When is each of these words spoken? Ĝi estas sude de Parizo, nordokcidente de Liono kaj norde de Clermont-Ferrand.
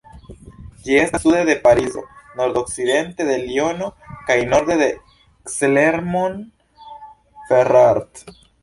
Ĝi 0.85 0.95
estas 1.01 1.21
sude 1.25 1.41
de 1.49 1.55
Parizo, 1.65 2.03
nordokcidente 2.41 3.29
de 3.29 3.37
Liono 3.43 3.91
kaj 4.31 4.39
norde 4.57 4.79
de 4.83 4.91
Clermont-Ferrand. 5.53 8.27